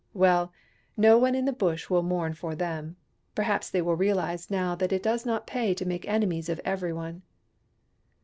"Well, 0.25 0.51
no 0.97 1.19
one 1.19 1.35
in 1.35 1.45
the 1.45 1.53
Bush 1.53 1.87
will 1.87 2.01
mourn 2.01 2.33
for 2.33 2.55
them. 2.55 2.95
Perhaps 3.35 3.69
they 3.69 3.83
will 3.83 3.95
realize 3.95 4.49
now 4.49 4.73
that 4.73 4.91
it 4.91 5.03
does 5.03 5.27
not 5.27 5.45
pay 5.45 5.75
to 5.75 5.85
make 5.85 6.07
enemies 6.07 6.49
of 6.49 6.59
every 6.65 6.91
one." 6.91 7.21